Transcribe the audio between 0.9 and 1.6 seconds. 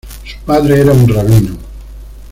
un rabino.